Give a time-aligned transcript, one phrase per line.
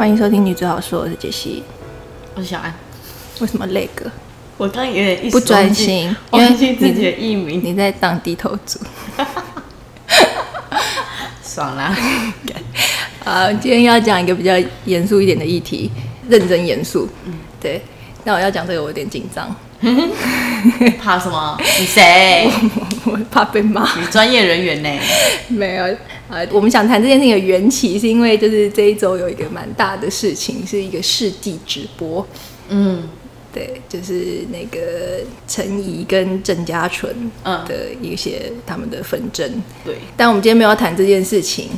[0.00, 1.62] 欢迎收听《女最好说》，我是杰西。
[2.34, 2.72] 我是小安，
[3.40, 4.10] 为什么累个？
[4.56, 8.80] 我刚刚有点一不专心，因忘为记自己的你艺名，你在当低头族。
[11.44, 11.94] 爽啦！
[13.26, 14.54] 啊，今天要讲一个比较
[14.86, 15.90] 严肃一点的议题，
[16.30, 17.06] 认真严肃。
[17.60, 17.82] 对，
[18.24, 19.54] 那我要讲这个，我有点紧张，
[20.98, 21.60] 怕什么？
[21.78, 22.50] 你谁？
[23.04, 23.86] 我怕被骂。
[23.98, 24.88] 你专业人员呢？
[25.48, 25.84] 没有，
[26.30, 32.24] 呃，我们想谈这件事情的缘起，是因为就是这一周有一个蛮大的事情，是一个世纪直播。
[32.68, 33.08] 嗯，
[33.52, 37.12] 对，就是那个陈怡跟郑家纯
[37.42, 39.62] 嗯的一些他们的纷争。
[39.84, 41.68] 对，但我们今天没有要谈这件事情，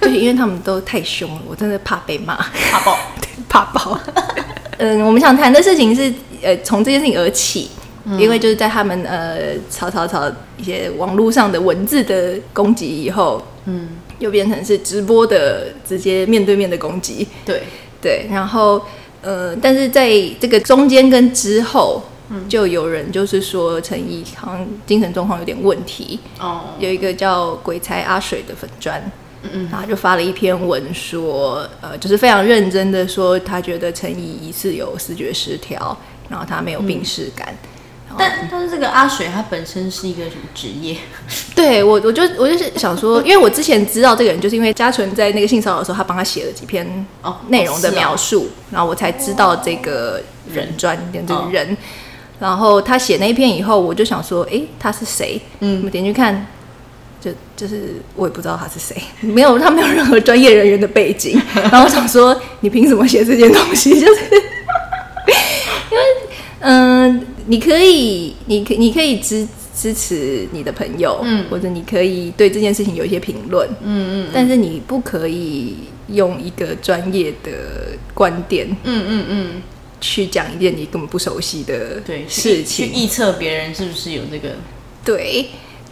[0.00, 2.36] 就是因为他们都太凶了，我真的怕被骂，
[2.70, 2.98] 怕爆。
[3.48, 4.00] 怕爆。
[4.78, 6.10] 嗯，我们想谈的事情是，
[6.40, 7.68] 呃，从这件事情而起，
[8.18, 17.26] 因为就是在他们呃吵吵吵一些网络上的文字的攻击以后，嗯，又变成是直播的直接面对面的攻击。
[17.44, 17.62] 对，
[18.00, 18.82] 对，然后
[19.22, 22.02] 呃，但是在这个中间跟之后，
[22.48, 29.00] 就有人就是说陈怡好像精神状况有点问题，哦，有一个叫鬼才阿水的粉砖，
[29.42, 35.96] 嗯嗯，然后就发了一篇文说，呃，就是非常认真的说，他觉得陈怡疑似有视觉失调，
[36.28, 37.54] 然后他没有病视感。
[38.18, 40.96] 但但是这个阿水他本身是一个什么职业？
[41.54, 50.20] 对我，我就我就是想说，因为我之前知道这个人，就是因为嘉纯在那个性骚扰的时候，他帮他写了几篇哦，内容的描述，然后我才知道这个
[50.52, 51.76] 人专这个哦人。
[52.40, 55.40] 然后他写那一篇以后，我就想说，哎，他是谁？
[55.60, 56.46] 嗯我们点进去看，
[57.20, 61.38] 就就是我也不知道他是谁， 没有他没有任何专业人员的背景。
[61.54, 63.90] 然后我想说，你凭什么写这件东西？
[64.00, 64.22] 就是
[65.90, 66.04] 因为，
[66.60, 75.74] 嗯、你可以，你可你可以支支持你的朋友，嗯或者你可以对这件事情有一些评论，嗯嗯但是你不可以
[76.06, 77.50] 用一个专业的
[78.14, 79.62] 观点嗯嗯嗯，
[80.00, 83.08] 去讲一件你根本不熟悉的对，事情去情。
[83.08, 84.50] 臆测别人是不是有这个？
[85.04, 85.46] 对，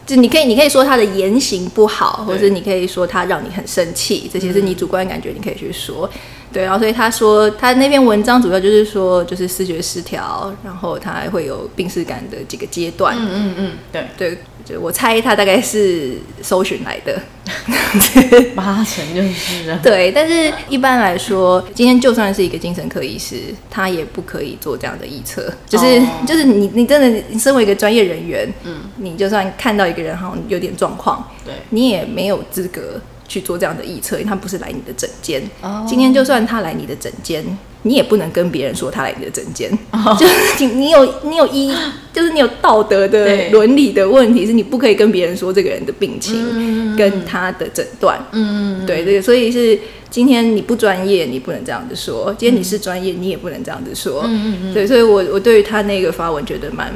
[0.07, 6.09] 就你可以，你可以说他的言行不好，或者你可以说他让你很生气，这些是你主观感觉，你可以去说。
[6.53, 13.17] 对，然后所以他说他那篇文章主要就是说，就是视觉失调，然后他会有病视感的几个阶段。
[13.19, 17.21] 嗯嗯嗯，对，对，就我猜他大概是搜寻来的。
[18.55, 19.79] 八成就是了。
[19.83, 23.37] 对，但是一般来说，今天就算是一个精神科医师，
[23.71, 25.53] 他也不可以做这样的臆测。
[25.67, 35.41] 就是、哦就是你你真的你身为一个专业人员，嗯，你就算看到一个人好像有点状况，对，你也没有资格去做这样的预测，因为他不是来你的诊间。
[35.61, 37.45] 哦今天就算他来你的诊间，
[37.83, 39.71] 你也不能跟别人说他来你的诊间，
[40.19, 40.35] 就是
[40.65, 41.73] 你你有你有医，
[42.13, 48.19] 就是你有道德的伦理的问题，是你不可以跟别人说这个人的病情跟他的诊断。
[48.33, 49.79] 嗯嗯对对，所以是
[50.11, 54.23] 今天你不专业，你不能这样子说；今天你是专业，你也不能这样子说。
[54.25, 56.93] 嗯嗯对，所以我我对于他那个发文觉得蛮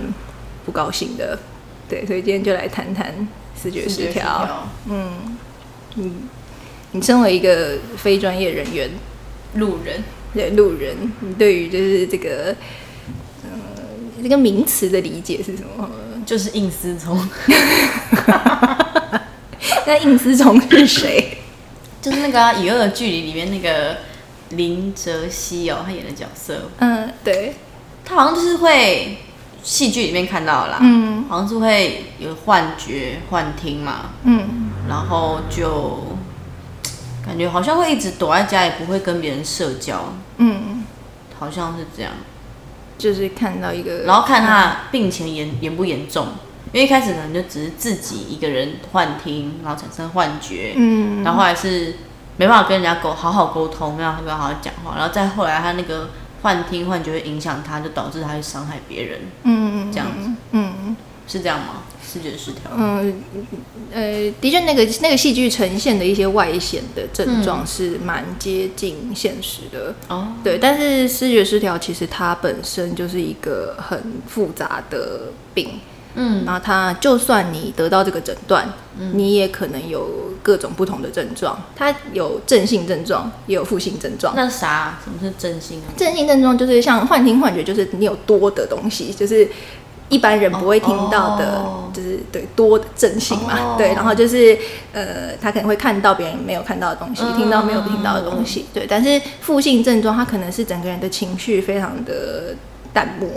[0.65, 1.39] 不高兴的。
[1.89, 3.29] 对，所以今天就来谈谈
[3.61, 4.69] 视觉嗯，失调。
[6.93, 8.91] 你身为一个非专业人员，
[9.55, 10.03] 路人。
[10.35, 12.57] 对路人，你对于就是这个
[13.43, 13.51] 呃
[14.23, 15.91] 这个名词的理解是什么？
[16.25, 17.19] 就是应思聪，
[19.87, 21.37] 那应思聪是谁？
[22.01, 23.99] 就是那个啊《以恶的距离》里面那个
[24.57, 27.53] 林哲熙哦，他演的角色，嗯，对，
[28.03, 29.19] 他好像就是会
[29.63, 34.62] 戏剧里面看到的啦，嗯好像是会有幻觉、幻听嘛，嗯
[34.93, 36.03] 然后就
[37.25, 40.85] 感觉好像会一直躲在家也，不会跟别人社交，嗯，
[41.39, 42.13] 好像是这样。
[42.99, 46.27] 就是看到一个，然后看他病情严严不严重，
[46.73, 51.25] 因为一开始可能就只是自己一个人幻听，然后产生幻觉，嗯。
[51.25, 51.95] 然后后来是
[52.37, 56.11] 没办法跟人家沟好好沟通，没办法没办法好好讲话，然后再后来他那个
[56.43, 60.29] 幻听幻觉会影响他，就导致他去伤害别人，嗯这样子。
[60.53, 60.97] 嗯嗯
[61.27, 61.83] 是这样吗？
[62.05, 62.71] 视觉失调？
[62.77, 63.23] 嗯
[63.91, 69.95] 呃，的确，那个那个戏剧呈现的一些外显的症状是蛮接近现实的。
[70.09, 75.81] 哦，对，但是视觉失调其实它本身就是一个很复杂的病，
[76.15, 78.71] 嗯然后它就算你得到这个诊断，
[79.15, 84.35] 你也可能有各种不同的症状，它有正性症状，也有负性症状。
[84.37, 85.89] 那啥，什么是正性啊？
[85.97, 89.49] 正性症状就是像幻听、幻觉，就是你有多的东西，就是
[90.13, 94.57] 一般人不会听到的，哦就是对多的正性嘛，哦对，然后就是
[94.93, 98.87] 呃，他可能会看到别人没有看到的东西，嗯听到没有听到的东西，对。
[98.87, 102.55] 但是负性症状，他可能是整个人的情绪非常的
[102.93, 103.29] 淡漠。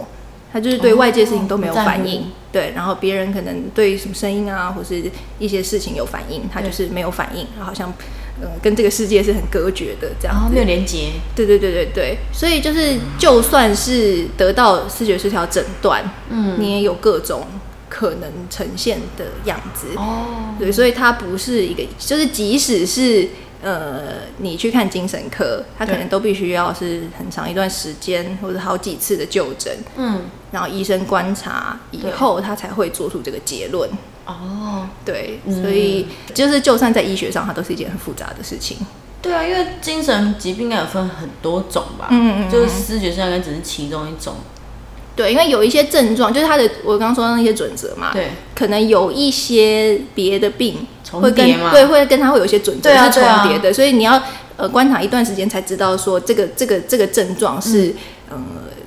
[0.53, 5.03] 他就是对外界事情都没有反应，对，然后别人可能对什么声音啊，或是
[5.37, 7.91] 一些事情有反应，他就是没有反应，然后好像
[8.41, 17.47] 呃跟这个世界是很隔绝的这样没有连接，对对对对对，所以就是就算是得到视觉失调诊断，嗯，你也有各种
[17.87, 19.87] 可能呈现的样子。
[19.95, 23.29] 哦，对，所以它不是一个，就是即使是
[23.63, 24.01] 呃
[24.39, 33.89] 你去看精神科，它可能都必须要是很长一段时间或者好几次的就诊，嗯，然后医生观察以后，他才会做出这个结论。
[34.25, 35.61] 哦，对，嗯。
[35.61, 38.77] 所以就是就算在医学上，它都是一件很复杂的事情。
[39.21, 44.35] 对啊，因为精神疾病应该有分很多种吧，嗯嗯嗯就是视觉失调应该只是其中一种，
[45.15, 54.21] 对，因为有一些症状，就是他的我刚刚说的那些准则嘛，对，可能有一些别的病重会跟对会跟它会有一些准则是重叠的，所以你要
[54.57, 57.95] 呃观察一段时间才知道说这个这个这个症状是、
[58.29, 58.37] 呃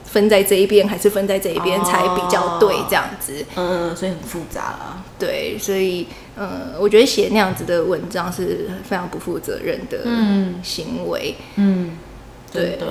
[0.08, 1.84] 分在这一边还是分在这一边哦。
[1.84, 3.44] 才比较对这样子。
[3.56, 5.02] 嗯，所以很复杂啦。
[5.18, 6.06] 对，所以
[6.36, 11.34] 呃，我觉得写那样子的文章是非常不负责任的嗯行为。
[11.56, 11.98] 嗯，
[12.52, 12.88] 对对对，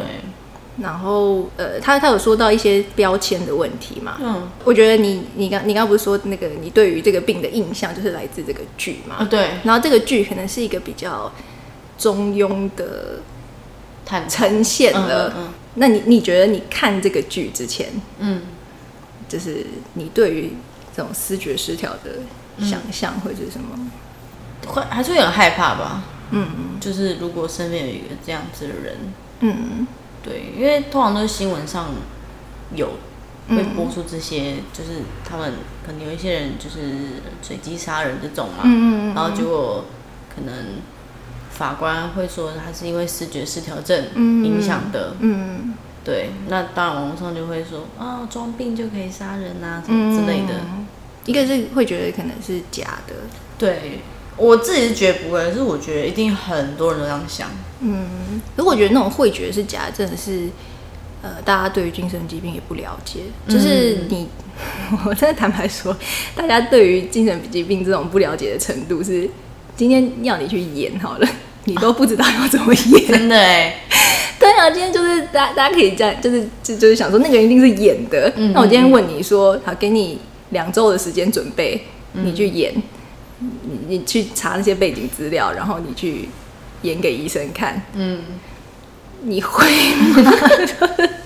[0.81, 4.17] 然后呃，他他有说到一些标签的问题嘛？
[4.19, 9.15] 嗯，我觉得你你刚你刚刚不是说那个你对于这个病的印象就是来自这个剧嘛？
[9.19, 11.31] 啊对，然后这个剧可能是一个比较
[11.97, 13.19] 中庸的
[14.27, 15.33] 呈现了。
[15.37, 15.47] 嗯
[15.79, 17.87] 那你你觉得你看这个剧之前，
[18.17, 18.41] 嗯
[19.29, 19.63] 就是
[19.93, 20.53] 你对于
[20.97, 23.69] 这种视觉失调的想象或者什么？
[23.77, 23.89] 嗯，
[24.65, 26.03] 会还是会有点害怕吧？
[26.31, 26.47] 嗯
[26.81, 28.97] 就是如果身边有一个这样子的人，
[29.41, 29.87] 嗯
[30.23, 31.91] 对，因为通常都是新闻上
[32.75, 32.93] 有
[33.47, 35.53] 嗯会播出这些，就是他们
[35.85, 39.85] 可能有一些人就是随机杀人这种嘛，嗯嗯然后结果
[40.35, 40.53] 可能
[41.51, 45.75] 法官会说他是因为视觉失调症嗯影响的，嗯
[46.07, 50.87] 对，那当然网络上就会说啊装病就可以杀人啊什么之类的，嗯
[51.25, 53.13] 一个是会觉得可能是假的，
[53.57, 53.99] 对
[54.37, 57.49] 我自己是觉得不会，可是我觉得一定很多人都这样想，
[57.81, 60.47] 嗯，如果觉得那种会觉得是假的，真的是，
[61.21, 63.23] 呃，大家对于精神疾病也不了解。
[63.49, 64.29] 就是你，
[65.05, 65.93] 我真的坦白说，
[66.33, 69.29] 大家对于精神疾病这种不了解的程度是，
[69.75, 71.27] 今天要你去演好了，
[71.67, 73.07] 你都不知道要怎么演。
[73.11, 73.81] 真的哎，
[74.39, 78.31] 对啊，今天就是大家大家可以这样，就是就就是想说那个人一定是演的。
[78.37, 80.19] 嗯那我今天问你说，好，给你
[80.49, 82.73] 两周的时间准备，你去演，
[83.39, 86.29] 你你去查那些背景资料，然后你去
[86.83, 87.83] 演给医生看。
[87.93, 88.21] 嗯。
[89.23, 90.31] 你会吗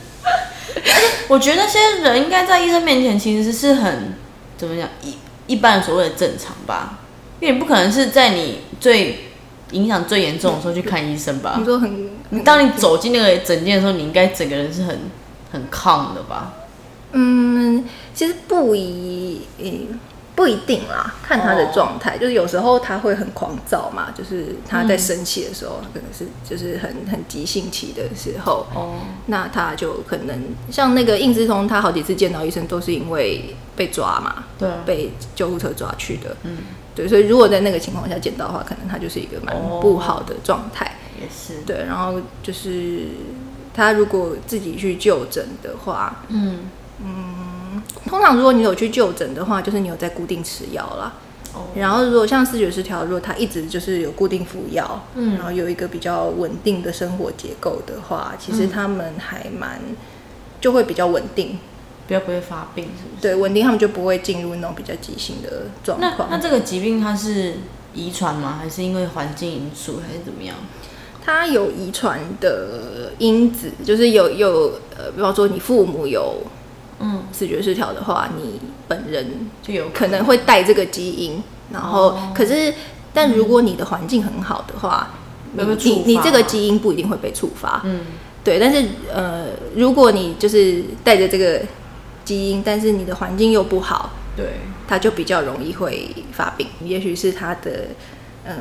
[1.28, 4.14] 我觉得那些人应该在医生面前其实是很
[4.58, 5.16] 怎么讲一
[5.46, 7.00] 一般所谓的正常吧，
[7.42, 9.31] 因为你不可能是在你最
[9.72, 11.66] 影响最严重的时候去看医生吧你。
[11.66, 14.98] 说很你当你走进那个诊间的时候，你应该整个人是很
[15.52, 16.54] 很抗的吧？
[17.14, 17.84] 嗯，
[18.14, 19.88] 其实不一诶
[20.34, 28.96] 不一定啦，看他的状态，就是有时候他会很狂躁嘛，就是他在生气的时候，可能是就是很很急性期的时候，哦，
[29.26, 30.42] 那他就可能
[30.72, 36.60] 像那个应之通，他好几次见到医生都是因为被抓嘛，对啊，被救护车抓去的，嗯，
[36.94, 40.98] 对，所以如果在那个情况下见到的话，可能他就是一个蛮哦不好的状态。
[41.22, 43.08] 也是，对，然后就是
[43.74, 46.60] 他如果自己去就诊的话，嗯，
[48.08, 51.14] 通常如果你有去就诊的话，就是你有在固定吃药啦。
[51.54, 59.80] 哦，然后如果像视觉失调，如果他一直就是有固定服药，嗯然后有一个比较稳定的生活结构的话，其实他们还蛮
[60.60, 61.60] 就会比较稳定。
[62.12, 63.22] 比较不会发病，是不是？
[63.22, 66.38] 对，稳定他们就不会进入那种比较急性的状那那。
[66.38, 67.54] 这个疾病它是
[67.94, 68.60] 遗传吗？
[68.62, 70.58] 还是因为环境因素，还是怎么样？
[71.24, 76.44] 它有遗传的因子，就是有有呃，比方说你父母有
[77.00, 81.42] 嗯，视觉失调的话，你本人就有可能会带这个基因，
[81.72, 82.74] 然后、哦可是，
[83.14, 85.12] 但如果你的环境很好的话，
[85.54, 88.02] 你会被触你你这个基因不一定会被触发，嗯，
[88.44, 88.60] 对。
[88.60, 89.46] 但是呃，
[89.78, 91.62] 如果你就是带着这个
[92.24, 94.46] 基因，但是你的环境又不好，对，
[94.88, 96.68] 他就比较容易会发病。
[96.84, 97.88] 也许是他的
[98.46, 98.54] 呃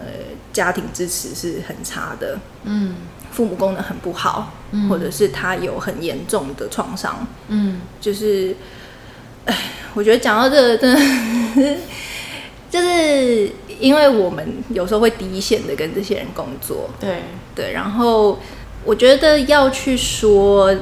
[0.53, 2.97] 家庭支持是很差的，嗯
[3.31, 4.53] 父母功能很不好，
[4.89, 8.57] 或者是他有很严重的创伤，嗯，就是，
[9.45, 9.57] 哎，
[9.95, 11.77] 我觉得讲到这个真的，
[12.69, 17.23] 就是因为我们有时候会第一线的跟这些人工作，对，
[17.55, 18.41] 对，然后
[18.85, 20.75] 我觉得要去说，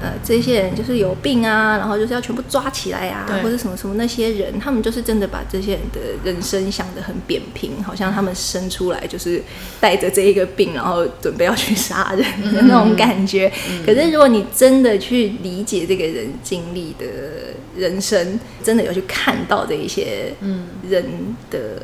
[0.00, 9.42] 呃，这些人就是有病啊，然后就是要全部抓起来啊，或者什么什么那些人，他们就是真的把这些人的人生想得很扁平，好像他们生出来就是
[9.80, 13.52] 带着这一个病，然后准备要去杀人的 那种感觉。
[13.84, 17.06] 可是如果你真的去理解这个人经历的
[17.76, 20.66] 人生，真的有去看到这一些嗯。
[20.88, 21.04] 人
[21.50, 21.82] 的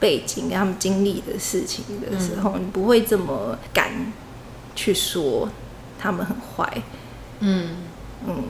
[0.00, 3.90] 背景、跟他们经历的事情的时候，你不会这么敢
[4.74, 5.48] 去说
[5.98, 6.82] 他们很坏。
[7.40, 7.68] 嗯。
[8.26, 8.44] 嗯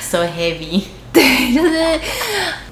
[0.00, 2.00] ，，so heavy，对，就是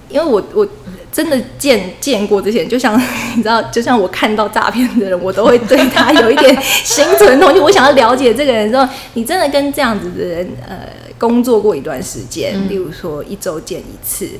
[0.09, 0.67] 因为我我
[1.13, 2.99] 真的见见过这些人，就像
[3.37, 7.63] 你知道，就像我看到诈骗的人，我都会对他有一点心存同情。
[7.63, 10.79] 我想要了解这个人之后，你真的跟这样子的人呃
[11.19, 12.71] 工作过一段时间，嗯。
[12.71, 14.31] 例如说一周见一次，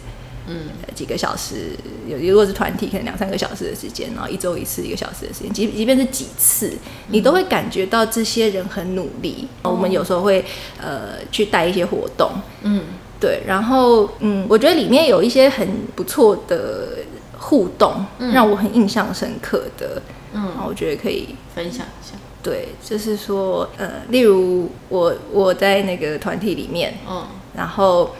[0.51, 1.77] 嗯呃几个小时，
[2.09, 6.73] 有如果是团体，可能两三个小时的时间，然后一周一次，一个小时的时间，即即便是几次，
[7.09, 9.47] 你都会感觉到这些人很努力。
[9.63, 10.45] 我们有时候会
[10.81, 12.31] 呃去带一些活动，
[12.63, 12.83] 嗯。
[13.21, 17.01] 对，然后嗯，我觉得里面有一些很不错的
[17.39, 18.03] 互动，
[18.33, 20.01] 让我很印象深刻的，
[20.33, 27.27] 然嗯，后我觉得可以分享一下，对，就是说呃，例如我我在那个团体里面，嗯。
[27.55, 28.15] 然后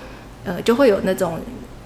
[0.45, 1.41] 呃就会有那种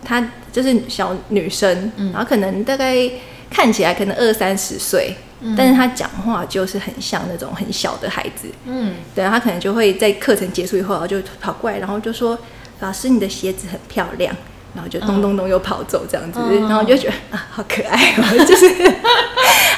[0.04, 3.10] 她就是小女生，然后可能大概
[3.50, 5.16] 看起来可能二三十岁，
[5.56, 8.94] 但是她讲话就是很像那种很小的孩子，嗯。
[9.14, 12.38] 对，她可能就会在课程结束以后，然后就跑过来，然后就说
[12.80, 14.34] ：“老师，你的鞋子很漂亮。”
[14.74, 16.62] 然后就咚咚咚又跑走这样子，嗯。
[16.62, 18.68] 然后我就觉得啊，好可爱哦，就是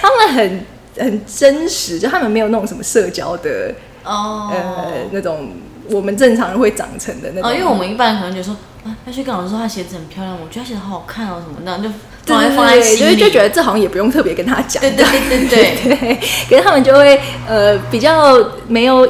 [0.00, 0.64] 他们很
[0.99, 4.50] 很真实，就他们没有那种什么社交的哦。
[4.50, 5.50] 呃那种
[5.90, 7.50] 我们正常人会长成的那种。
[7.50, 11.88] 哦，因为我们一般人可能觉得说，啊，要去跟老师说他鞋子很漂亮，我觉得他鞋子好好看哦，什么的，就
[12.25, 16.14] 对放在放在心里，就是就觉得这好像也不用特别跟他讲，对对对对对，对，
[16.50, 18.37] 可是他们就会呃比较
[18.69, 19.09] 没有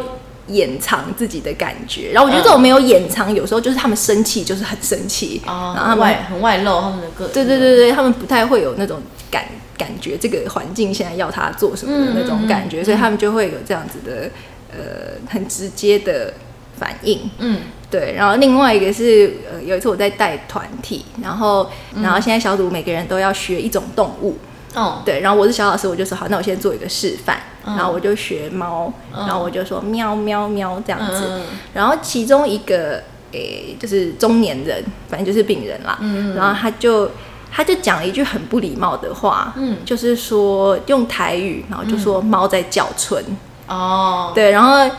[0.49, 9.45] 掩藏自己的感觉，然后我觉得这种没有掩藏，有时候就是他们生气就是很生气，哦，然后他们外很外露他们的个，对对对对，他们不太会有那种感
[9.77, 12.85] 感觉，这个环境现在要他做什么的那种感觉，嗯嗯嗯。
[12.85, 14.31] 所以他们就会有这样子的
[14.71, 16.33] 呃很直接的
[16.79, 17.31] 反应。
[17.39, 17.61] 嗯。
[17.89, 21.71] 对，然后另外一个是呃有一次我在带团体，然后
[22.03, 24.37] 然后现在小组每个人都要学一种动物，
[24.75, 27.77] 哦，对，然后我是小老师，我就说好，那我先做一个示范，嗯。
[27.77, 31.43] 然后我就学猫，然后我就说喵喵喵这样子，嗯
[31.75, 37.09] 然后其中一个诶、就是中年人，反正就是病人啦，嗯然后他就
[37.53, 39.79] 他就讲了一句很不礼貌的话，嗯。
[39.85, 43.25] 就是说用台语，然后就说猫在叫春，
[43.69, 44.91] 哦，对，然后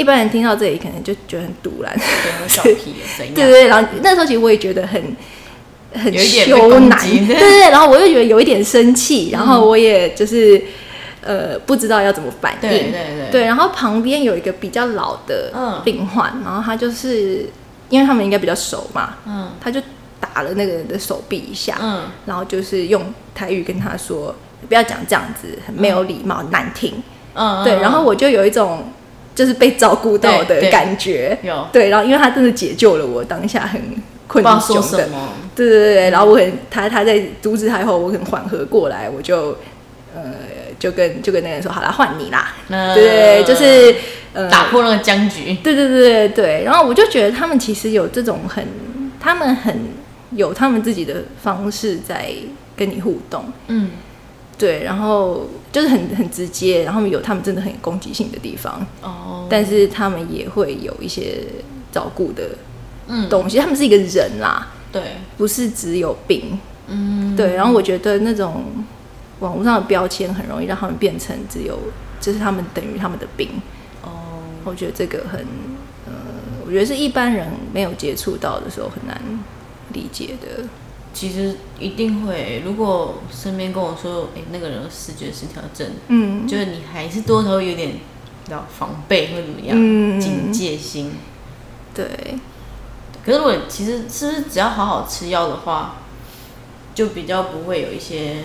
[0.00, 3.34] 一般人听到这里可能就觉得很突然，对，会笑屁怎样？
[3.34, 5.16] 对对对，然后那时候其实我也觉得很
[5.94, 10.62] 很羞攻难，对对对，然后我又觉得有一点生气，然后我也就是
[11.22, 13.30] 呃不知道要怎么反应，对对对。
[13.30, 17.46] 对，然后旁边有一个比较老的嗯病患，然后他就是
[17.90, 19.50] 因为他们应该比较熟嘛，嗯。
[19.60, 19.80] 他就
[20.18, 22.04] 打了那个人的手臂一下，嗯。
[22.24, 24.34] 然后就是用台语跟他说
[24.68, 27.02] 不要讲这样子，很没有礼貌，难听，
[27.34, 28.84] 嗯，对，然后我就有一种
[29.34, 31.66] 就是被照顾到的感觉，有。
[31.72, 33.80] 对，然后因为他真的解救了我当下很
[34.26, 35.08] 困窘的。
[35.54, 39.56] 对对对对，然后我很他他在阻止他以后，我很缓和过来，我就
[40.14, 40.32] 呃
[40.78, 42.54] 就跟就跟那个人说，好啦，换你啦，
[42.94, 43.94] 对对，就是
[44.32, 48.66] 呃打破那个僵局，对对对对对，然后我就觉得他们其实有这种很，
[49.20, 49.76] 他们很
[50.32, 52.30] 有他们自己的方式在
[52.76, 53.90] 跟你互动，嗯
[54.60, 61.42] 对，然后就是很很直接，然后有他们真的很有攻击性的地方，哦，但是他们也会有一些
[61.90, 62.50] 照顾的
[63.08, 63.26] 嗯。
[63.30, 67.34] 东西，他们是一个人啦，对，不是只有病，嗯。
[67.34, 68.62] 对，然后我觉得那种
[69.38, 71.78] 网络上的标签很容易让他们变成只有，
[72.20, 73.48] 就是他们等于他们的病，
[74.02, 74.10] 哦，
[74.64, 75.40] 我觉得这个很，
[76.06, 76.12] 呃，
[76.66, 79.18] 我觉得是一般人没有接触到的时候很难
[79.94, 80.64] 理解的。
[81.12, 87.92] 其实一定会，如果身边跟我说，哎、那个人有视觉失调症，嗯，就是你还是多少有点，
[88.44, 91.12] 比较防备或怎么样，嗯警戒心。
[91.92, 92.06] 对，
[93.24, 95.96] 可是如果其实是不是只要好好吃药的话，
[96.94, 98.44] 就比较不会有一些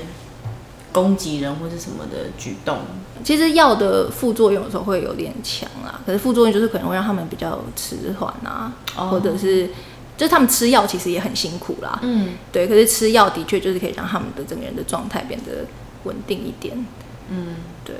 [0.91, 2.79] 攻击人或是什么的举动。
[3.23, 9.69] 其实药的副作用有时候会有点强啦，可是副作用就是可能会让他们比较迟缓啊，哦或者是
[10.17, 11.99] 就是他们吃药其实也很辛苦啦。
[12.01, 12.33] 嗯。
[12.51, 15.65] 对，可是吃药的确就是可以让他们的整个人的状态变得
[16.03, 16.85] 稳定一点。
[17.29, 17.95] 嗯，对，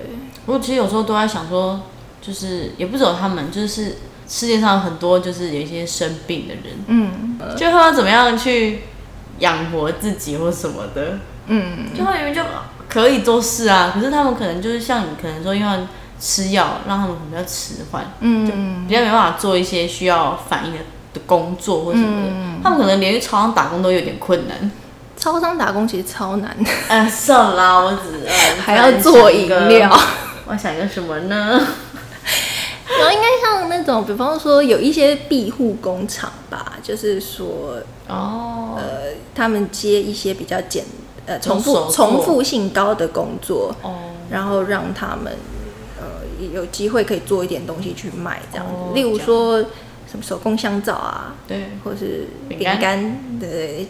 [0.45, 1.81] 我其实有时候都在想说，
[2.21, 3.95] 就是也不只有他们，就是
[4.27, 7.37] 世界上很多就是有一些生病的人，嗯。
[7.57, 8.81] 就他们怎么样去
[9.39, 12.41] 养活自己或什么的，嗯，就他们明明就
[12.87, 15.87] 可以做事啊，可是他们可能就是像你可能说因为
[16.19, 18.45] 吃药让他们比较迟缓，嗯。
[18.45, 18.51] 就
[18.87, 20.79] 比较没办法做一些需要反应的
[21.15, 24.71] 的工作或什么的，嗯他们可能连去超商打工都有点困难。
[25.17, 26.55] 超商打工其实超难，
[26.89, 29.89] 哎，算啦，我只呃 还要做饮料。
[30.45, 31.59] 我想一个什么呢？
[32.99, 40.83] 然后应该像那种，比方说有一些庇护工厂吧，就是说哦，呃，他们接一些比较简
[41.25, 43.95] 呃重复重复性高的工作，哦，
[44.29, 45.33] 然后让他们
[45.99, 46.05] 呃
[46.53, 49.63] 有机会可以做一点东西去卖这样子，哦例如说
[50.15, 52.75] 什么手工香皂啊，对，或是饼干。
[52.75, 53.47] 饼干的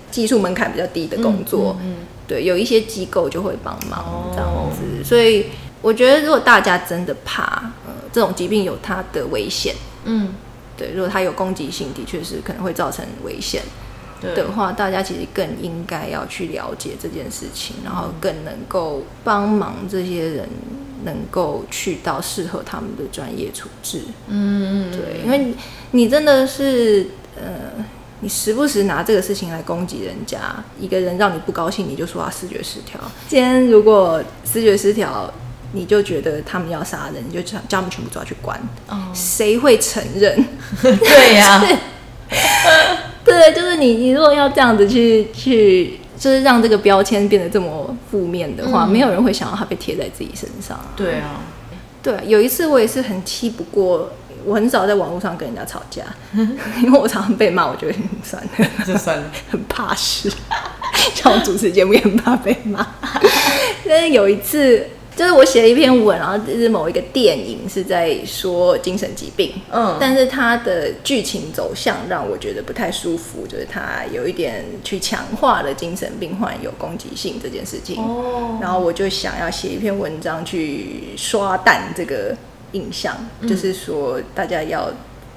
[0.10, 4.32] 技术门槛比较低的工作，嗯，对，有一些机构就会帮忙哦。
[4.34, 5.46] 这样子，所以
[5.82, 7.44] 我觉得如果大家真的怕
[7.86, 10.34] 呃这种疾病有它的危险，嗯，
[10.75, 13.62] 对，如果它有攻击性，的确是可能会造成危险
[14.20, 20.50] 对，的话，大家其实更应该要去了解这件事情，然后更能够帮忙这些人
[21.06, 24.02] 能够去到适合他们的专业处置。
[24.28, 25.56] 嗯嗯，对，因为你
[25.92, 27.84] 你真的是呃，
[28.20, 33.00] 你时不时拿这个事情来攻击人家，一个人让你不高兴，你就说他视觉失调。
[33.28, 35.34] 今天如果视觉失调，
[35.74, 40.46] 你就觉得他们要杀人，你就叫叫他们全部抓去关，哦，谁会承认？
[40.82, 41.62] 对呀，
[43.26, 50.86] 对，就是你，你如果要这样子去去，就是让这个标签变得这么负面的话，嗯没有人会想要它被贴在自己身上、啊。
[50.96, 51.42] 对啊，
[52.02, 54.12] 对，有一次我也是很气不过，
[54.46, 56.04] 我很少在网络上跟人家吵架，
[56.84, 60.32] 因为我常常被骂，我觉得嗯算了，就算了， 很怕事。
[61.14, 62.86] 像我主持节目也很怕被骂。
[63.88, 77.96] 但是有一次，就是我写了一篇文，然后就是某一个电影是在说精神疾病，嗯，但是它的剧情走向让我觉得不太舒服，就是它有一点去强化了精神病患有攻击性这件事情。
[77.98, 82.36] 哦，然后我就想要写一篇文章去刷淡这个
[82.74, 84.92] 印象，嗯就是说大家要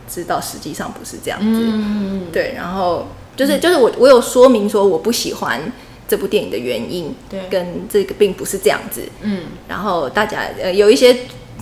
[0.09, 1.47] 知道实际上不是这样子。
[1.63, 3.07] 嗯，对，然后
[3.37, 5.61] 就是就是我我有说明说我不喜欢
[6.09, 9.03] 这部电影的原因，对跟这个并不是这样子。
[9.21, 11.15] 嗯，然后大家呃有一些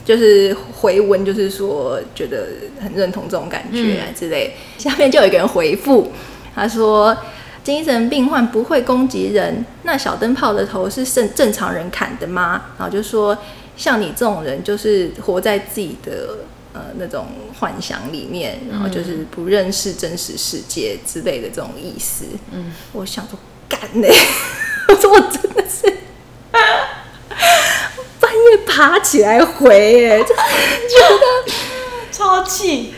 [0.05, 2.47] 就是回文，就是说觉得
[2.81, 4.55] 很认同这种感觉啊之类。
[4.79, 6.11] 下面就有一个人回复，
[6.55, 7.15] 他说。
[7.67, 12.63] 精神病患不会攻击人，那小灯泡的头是正正常人砍的吗？
[12.79, 13.37] 然后就说
[13.77, 16.39] 像你这种人，就是活在自己的
[16.73, 17.27] 呃那种
[17.59, 22.27] 幻想里面，然后就是不认识真实世界之类的这种意思。
[22.53, 23.37] 嗯，我想说
[23.69, 24.09] 干呢、
[24.89, 25.93] 我 说我真的是
[28.21, 31.53] 半夜爬起来回、哎，就觉 得
[32.13, 32.95] 超气，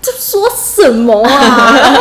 [0.00, 1.96] 这说什么啊？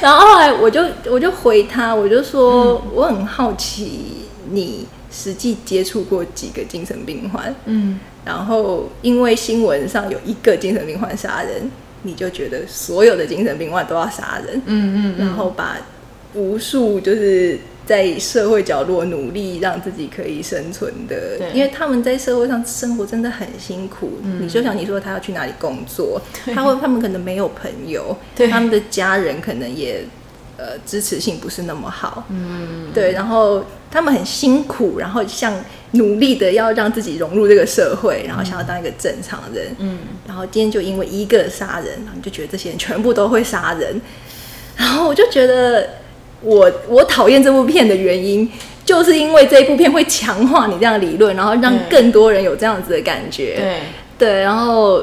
[0.00, 11.70] 然后后来我就我就回他，我就说、我很好奇你实际接触过几个精神病患，嗯，然后因为新闻上有一个精神病患杀人，
[12.02, 15.26] 你就觉得所有的精神病患都要杀人，嗯嗯。
[15.26, 15.76] 然后把
[16.34, 24.18] 无数就是在社会角落努力让自己可以生存的，因为他们在社会上生活真的很辛苦。
[24.22, 24.42] 嗯。
[24.42, 26.20] 你就像你说他要去哪里工作，
[26.54, 28.48] 他会他们可能没有朋友，对。
[28.48, 30.04] 他们的家人可能也
[30.56, 35.52] 呃支持性不是那么好，嗯，对，然后他们很辛苦，然后像
[35.92, 44.00] 努力的要让自己融入这个社会，然后想要当一个正常人，嗯，然后今天就因为一个杀人，然后你就觉得这些人全部都会杀人，
[44.76, 45.88] 然后我就觉得
[46.44, 48.48] 我我讨厌这部片的原因，
[48.84, 53.80] 就是因为这一部片会强化你这样的理论，然后让更多人有这样子的感觉，对，
[54.18, 55.02] 对，然后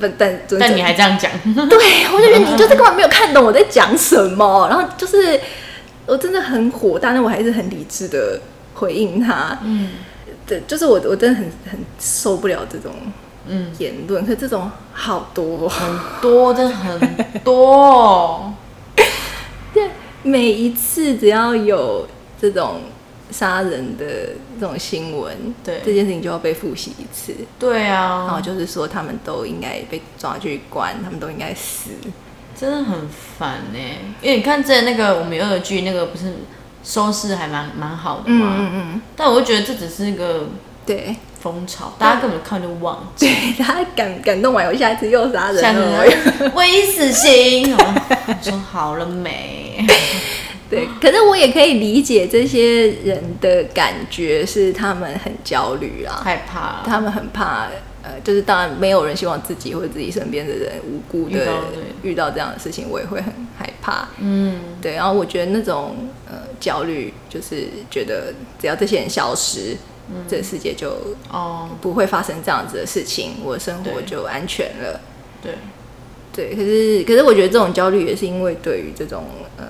[0.00, 1.30] 但但但你还这样讲，
[1.68, 1.78] 对，
[2.14, 5.40] 我就觉得你就是根本没有看懂我在讲什么，然后就是
[6.06, 8.40] 我真的很火大，但我还是很理智的
[8.74, 9.58] 回应他。
[9.64, 9.90] 嗯。
[10.46, 12.92] 对，就是我我真的很很受不了这种
[13.48, 17.00] 嗯，言论，可这种好多、哦，很多，真的很
[17.42, 18.63] 多，对，
[20.24, 22.08] 每一次只要有
[22.40, 22.80] 这种
[23.30, 31.90] 杀人的这种新闻，对这件事情就要被复习一次，对啊然后啊，就是说他们都应该被抓去关，他们都应该死。
[32.56, 33.08] 真的很
[33.38, 33.78] 烦呢。
[34.22, 36.32] 因为你看之前那个我们有二剧那个不是
[36.82, 40.48] 收视还蛮蛮好的嗯嘛，嗯嗯，但我就觉得这只是一个
[40.86, 41.14] 对。
[41.44, 43.26] 风潮，大家根本看就忘记。
[43.26, 46.06] 对他感感动完，我下一次又杀人下了。
[46.08, 49.84] 次微死心，我说好了没？
[50.70, 57.66] 对，可是我也可以理解这些人的感觉，是他们很焦虑啊，害怕，他们很怕，
[58.02, 61.52] 呃，就是当然没有人希望自己或者自己身边的人无辜的遇到
[62.02, 64.08] 对遇到这样的事情，我也会很害怕。
[64.18, 65.94] 嗯，对，然后我觉得那种
[66.26, 69.76] 呃焦虑，就是觉得只要这些人消失，
[70.28, 70.90] 这个世界就
[71.30, 75.00] 哦，不会发生这样子的事情，我的生活就安全了。
[75.42, 75.54] 对，
[76.32, 79.24] 对，可是可是我觉得这种焦虑也是因为对于这种
[79.56, 79.64] 呃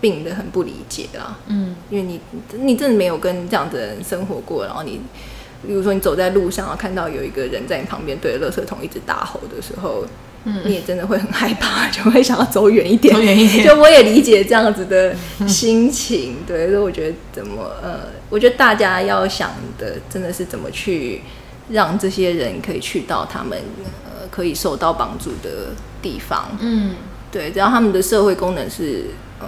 [0.00, 2.20] 病的很不理解啊，嗯，因为你
[2.52, 5.00] 你真的没有跟这样的人生活过，然后你
[5.66, 10.04] 比如说你走在路上，然后看到有一个人在你旁边对着垃圾桶一直大吼的时候，
[10.44, 13.66] 你也真的会很害怕，就会想要走远一点，走远一点。
[13.66, 15.14] 就我也理解这样子的
[15.46, 21.20] 心情，对，所以我觉得怎么呃，我觉得大家要想的真的是怎么去
[21.70, 23.58] 让这些人可以去到他们
[24.06, 26.94] 呃可以受到帮助的地方，嗯，
[27.30, 29.04] 对，只要他们的社会功能是
[29.40, 29.46] 呃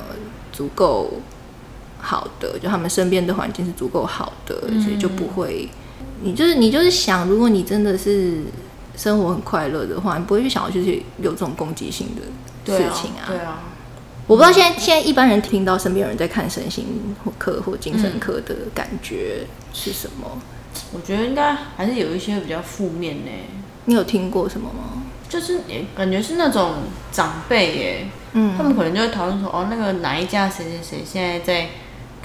[0.52, 1.20] 足够
[1.98, 5.68] 好的，就他们身边的环境是足够好的，所以就不会，
[6.22, 8.42] 你就是你就是想，如果你真的是
[8.96, 13.24] 生活很快乐的话，你不会去想要就是有这种攻击性的事情啊。
[13.26, 13.60] 对啊，
[14.26, 16.86] 我不知道现在现在一般人听到身边有人在看身心
[17.38, 20.38] 科或精神科的感觉是什么？
[20.92, 23.30] 我觉得应该还是有一些比较负面呢。
[23.84, 25.02] 你有听过什么吗？
[25.28, 26.74] 就是也感觉是那种
[27.10, 31.68] 长辈耶，嗯他们可能就会讨论说，哦，那个哪一家谁谁谁现在在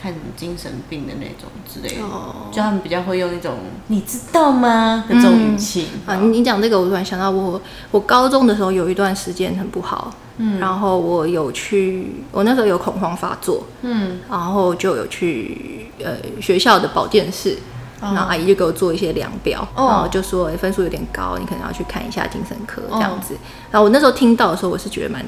[0.01, 2.47] 看什么精神病的那种之类的，哦。
[2.51, 3.55] 就他们比较会用一种
[3.87, 5.03] 你知道吗？
[5.09, 5.87] 的这种语气。
[6.05, 7.59] 啊，你你讲这个，我突然想到我，
[7.91, 17.57] 我高中的时候有一段时间很不好，嗯，然后我有去，我那时候有恐慌发作，嗯，然后就有去呃学校的保健室，
[17.99, 19.87] 然后阿姨就给我做一些量表，哦。
[19.87, 23.35] 然后就说、诶分数有点高，你可能要去看一下精神科这样子。
[23.71, 25.25] 然后我那时候听到的时候，我是觉得蛮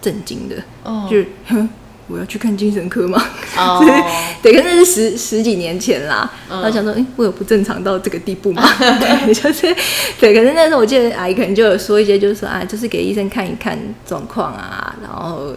[0.00, 1.06] 震惊的，哦。
[1.10, 1.68] 就是哼
[2.08, 3.22] 我要去看精神科吗？
[3.56, 3.84] 哦，
[4.42, 8.62] 对，可是那是十十几年前啦，嗯然后想说，哎、我有不正常到这个地步吗？
[8.78, 9.74] 对， 就是
[10.18, 10.34] 对。
[10.34, 15.54] 可是那时候我记得阿姨可能就有说一些，就是说啊，就是给医生看一看状况啊，然后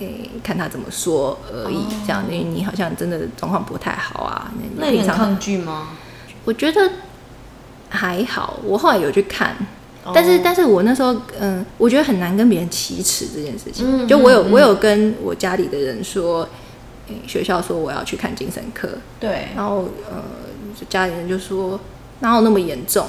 [0.00, 4.50] 诶、看他怎么说而已，这样，因为你好像真的状况不太好啊。
[4.76, 5.88] 那你很抗拒吗？
[6.44, 6.90] 我觉得
[7.88, 9.64] 还好，我后来有去看，哦
[10.12, 13.86] 但是，但是我那时候，嗯、我觉得很难跟别人启齿这件事情。
[14.02, 16.46] 嗯就我有，我有跟我家里的人说，
[17.08, 18.88] 诶学校说我要去看精神科，
[19.18, 20.22] 对，然后呃，
[20.78, 21.78] 就家里人就说
[22.20, 23.06] 哪有那么严重，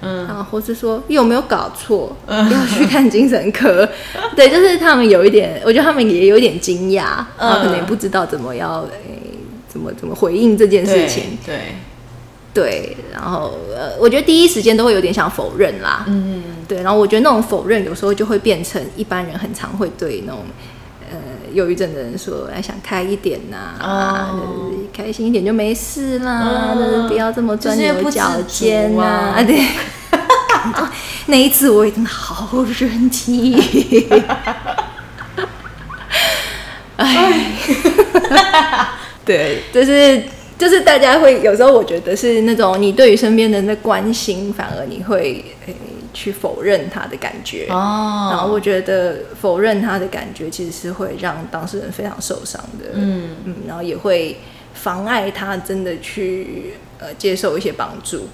[0.00, 3.88] 嗯，然后或是说有没有搞错，要去看精神科。
[4.34, 9.22] 对，就是他们有一点，我觉得他们也有一点惊讶，然后可能也不知道怎么要诶、
[9.68, 11.38] 怎么怎么回应这件事情。
[11.44, 11.74] 对，
[12.54, 16.04] 对，然后呃，我觉得第一时间都会有点想否认啦。
[16.06, 20.44] 嗯，对，然后我觉得那种否认有时候就会变成一般人很常会对那种
[21.10, 21.16] 呃
[21.52, 24.70] 忧郁症的人说，哎，想开一点呐、哦。
[24.70, 26.76] 就是开心一点就没事啦，
[27.08, 29.42] 不要这么钻牛角尖呐、啊。
[29.44, 29.60] 对。
[31.26, 34.06] 那一次我也真的好生气，
[36.96, 37.50] 哎，
[39.26, 40.22] 对，就是
[40.64, 45.76] 就是大家会有时候，我觉得是那种你对于身边人的关心，反而你会诶、
[46.14, 47.66] 去否认他的感觉。
[47.68, 52.92] 哦，然后我觉得否认他的感觉，其实是会让当事人非常受伤的。
[52.94, 53.36] 嗯。
[53.44, 54.38] 嗯，然后也会
[54.72, 58.26] 妨碍他真的去呃接受一些帮助。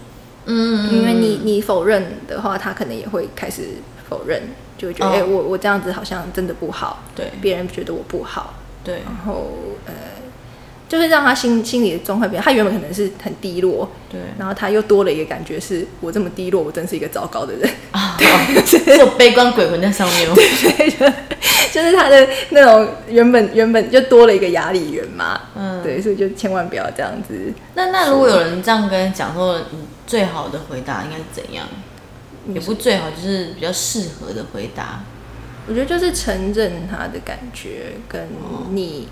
[0.45, 3.63] 嗯，因为你你否认的话，他可能也会开始
[4.09, 4.41] 否认，
[4.79, 5.13] 就会觉得哦。
[5.13, 7.27] 哎、诶我我这样子好像真的不好，对。
[7.43, 9.51] 别人觉得我不好，对，然后
[9.87, 9.93] 呃，
[10.91, 12.43] 就会让他心心里的状态变。
[12.43, 17.71] 他原本可能是很低落，对，然后他又多了一个感觉是，我这么低落，我真是一个糟糕的人。
[17.93, 18.19] 啊，
[18.67, 20.35] 是有悲观鬼魂在上面吗？
[20.35, 21.07] 对，就
[21.71, 25.41] 就是他的那种原本原本就多了一个压力源嘛。
[25.55, 27.53] 嗯，对，所以就千万不要这样子。
[27.77, 31.65] 那那如果有人这样跟你讲说，你最好的回答应该是怎样？
[32.53, 35.05] 也不最好，就是比较适合的回答。
[35.69, 38.27] 我觉得就是承认他的感觉，跟
[38.71, 39.07] 你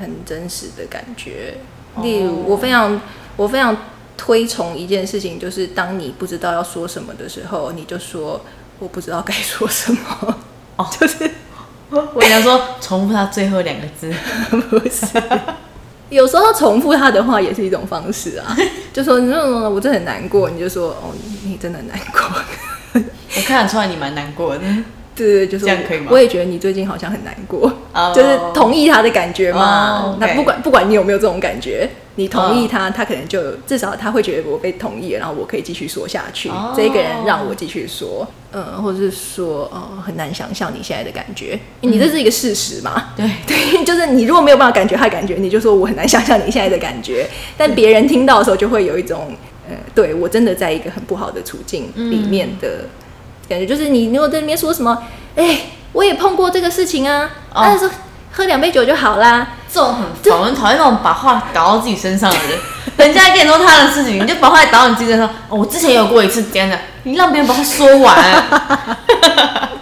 [0.00, 1.54] 很真实的感觉。
[2.02, 3.00] 例如，我非常
[3.36, 3.76] 我非常
[4.16, 8.40] 推崇一件事情，就是当你不知道要说什么的时候，你就说
[8.78, 10.38] 我不知道该说什么。
[10.76, 11.30] 哦 就是
[11.88, 14.12] 我想说，重复他最后两个字。
[14.68, 15.06] 不是。
[16.08, 18.56] 有时候重复他的话也是一种方式啊，
[18.92, 23.02] 就说你说我真的很难过，你就说哦，你你真的很难过。
[23.36, 24.62] 我看得出来你蛮难过的。
[25.16, 26.08] 对对，就是这样可以吗？
[26.10, 28.12] 我也觉得你最近好像很难过哦。
[28.14, 30.02] 就是同意他的感觉嘛。
[30.04, 30.16] 哦。
[30.20, 36.48] 那不管不管你有没有这种感觉，你同意他，他可能就至少他会觉得我被同意了，然后我可以继续说下去。
[36.50, 36.74] 哦。
[36.76, 43.14] 这个人让我继续说，嗯，或者是说哦，很难想象你现在的感觉，你这是一个事实嘛。
[43.16, 47.26] 对， 对，就是你如果没有办法感觉他的感觉，你就说我很难想象你现在的感觉。
[47.56, 49.34] 但别人听到的时候，就会有一种，
[49.68, 52.84] 呃，对我真的在一个很不好的处境里面的
[53.48, 53.66] 感觉。
[53.66, 55.02] 就是你如果在那边说什么，
[55.36, 55.60] 哎、
[55.92, 57.90] 我也碰过这个事情啊，哦但是
[58.32, 59.48] 喝两杯酒就好啦。
[59.72, 62.58] 这种很讨厌讨厌那种把话倒到自己身上的人。
[62.96, 65.28] 人家跟你说他的事情，你就把话倒到你自己身上。
[65.48, 68.16] 哦，我之前有过一次这样的，你让别人把话说完。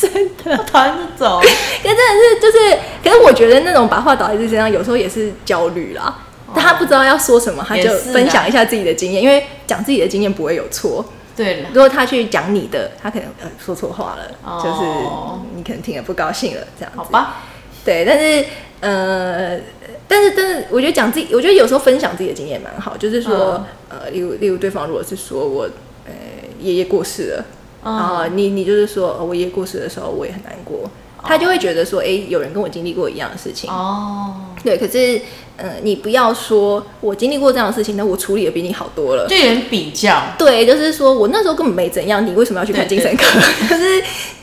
[0.00, 1.40] 真的，我讨厌这种。
[1.40, 6.14] 可真的是就是，可是我觉得那种把话倒在自己身上，有时候也是焦虑啦。
[6.54, 11.04] 他不知道要说什么，他就分享一下自己的经验，因为讲自己的经验不会有错。
[11.36, 14.60] 对了，如果他去讲你的，他可能呃说错话了，哦。
[14.62, 16.98] 就是你可能听了不高兴了，这样子。
[16.98, 17.42] 好吧，
[17.84, 18.44] 对，但是
[18.80, 19.58] 呃，
[20.06, 25.64] 但是但是，我觉得讲自己，我觉得有时候分享自己的经验蛮好，就是说，呃，例如例如对方如果是说我
[26.06, 26.12] 呃
[26.60, 27.44] 爷爷过世了，
[27.84, 27.96] 嗯。
[27.96, 30.90] 然后你你就是说、呃我爷爷过世的时候我也很难过，
[31.26, 35.20] 他就会觉得说，哎、有人跟我经历过一样的事情，哦，对，可是
[35.56, 39.26] 呃，你不要说我经历过这样的事情，那我处理的比你好多了。
[39.28, 43.24] 就有点比较，对，就是说我那时候根本没怎样，你为什么要去看精神科？
[43.68, 44.00] 可是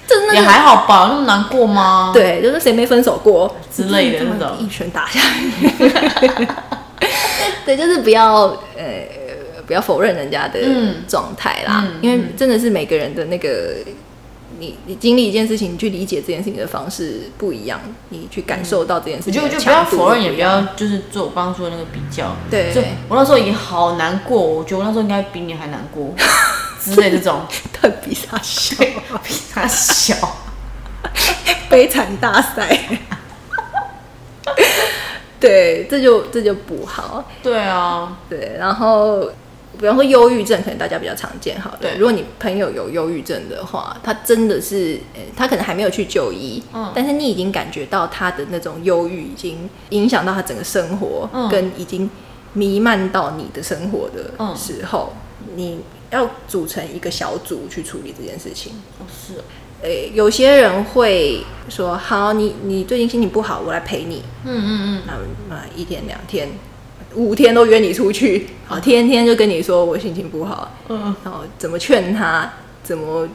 [0.08, 5.88] 就是那也还好吧，那么难过吗？，对，就是谁没分手过之类的那种一拳打下去。
[7.66, 8.44] 对，就是不要
[8.78, 8.86] 呃
[9.68, 13.76] 不要否认人家的嗯状态啦，嗯因为真的是每个人的那个。
[14.62, 22.36] 你你经历一件事情，你去理解这件事情的方式不一样，你去感受到这件事情我觉得就不要否认，也不要就是做我刚刚说的那个比较。
[22.50, 26.14] 对就我那时候也好难过，我觉得我那时候应该比你还难过
[26.80, 27.42] 之类这种，
[27.74, 28.76] 他比他小，
[29.24, 30.16] 比他小。
[31.68, 32.78] 悲惨大赛。
[35.40, 37.24] 对，这就这就不好。
[37.42, 39.28] 对啊，对，然后
[39.80, 41.60] 比方说忧郁症，可能大家比较常见。
[41.60, 52.10] 好的，对如果你朋友有忧郁症的话，他真的是，呃他可能还没有去就医，嗯但是你已经感觉到他的那种忧郁已经影响到他整个生活，嗯跟已经
[52.54, 55.14] 弥漫到你的生活的嗯时候，
[55.56, 55.80] 你
[56.12, 58.74] 要组成一个小组去处理这件事情。
[59.00, 59.42] 哦是
[60.14, 64.22] 有些人会说：“好，你你最近心情不好，我来陪你。
[64.46, 65.14] 嗯嗯那
[65.50, 66.48] 那一天两天，
[67.16, 71.16] 五天都约你出去，好，天天就跟你说我心情不好，嗯。
[71.24, 72.52] 然后怎么劝他，
[72.84, 73.28] 怎么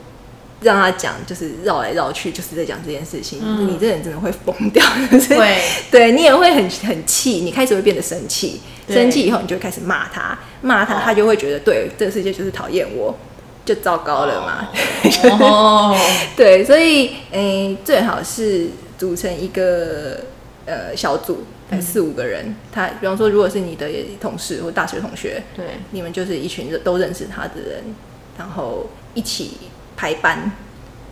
[0.61, 3.41] 让他讲，就是绕来绕去，就是在讲这件事情。
[3.43, 3.69] 嗯。
[3.69, 11.01] 你这人真的会疯掉，就是嗯，会，对你也会很很气，你开始会变得生气，生气以后你就会开始骂他，骂他，哦。
[11.05, 13.15] 他就会觉得对这个世界就是讨厌我，
[13.65, 14.69] 就糟糕了嘛。
[15.39, 15.97] 哦，
[16.35, 20.21] 对，所以诶、最好是组成一个
[20.65, 21.45] 呃小组，
[21.81, 22.55] 四五个人。
[22.73, 23.89] 他比方说，如果是你的
[24.21, 27.83] 同事或大学同学，对，你们就是一群都认识他的人，
[28.39, 29.53] 然后一起
[29.97, 30.51] 排班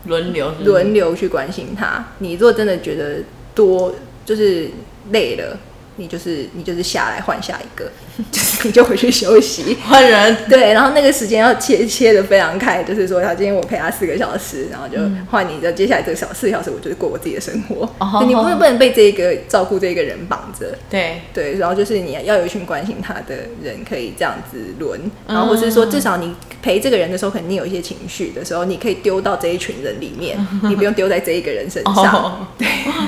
[0.06, 2.04] 轮流轮流去关心他。
[2.18, 3.22] 你如果真的觉得
[3.54, 4.70] 多就是
[5.10, 5.58] 累了，
[5.96, 7.90] 你就是你就是下来换下一个，
[8.30, 9.76] 就是你就回去休息。
[9.88, 14.98] 换人，对，然后那个时间要切切的非常开，就是说，他今天我陪他四个小时，然后就
[15.30, 17.88] 换你的接下来这个小四个小时，我就是过我自己的生活。
[17.98, 18.24] 哦。
[18.26, 20.76] 你不能不能被这个照顾这个人绑着。
[20.90, 32.14] 对，对，然后就是你要有一群关心他的人，可以这样子轮，然后或是说，至少你陪这个人的时候，肯定有一些情绪的时候，你可以丢到这一群人里面， 你不用丢在这一个人身上。
[32.14, 32.66] 哦，对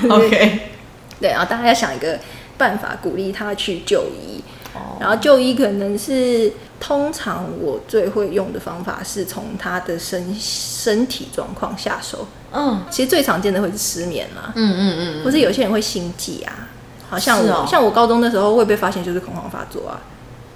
[0.09, 0.59] ，OK，
[1.21, 2.19] 对，然后大家要想一个
[2.59, 4.43] 办法鼓励他去就医。
[4.75, 4.99] 哦。
[5.01, 12.27] 然后就医可能是通常我最会用的方法是从他的身身体状况下手。
[12.53, 12.83] 嗯。
[12.91, 16.69] 其实最常见的会是失眠啦，嗯嗯嗯或是有些人会心悸啊。
[17.09, 17.67] 好像我、哦。
[17.69, 20.01] 像我高中的时候会被发现就是恐慌发作啊，